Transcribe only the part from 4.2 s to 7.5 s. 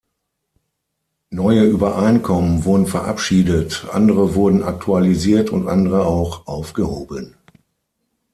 wurden aktualisiert und andere auch aufgehoben.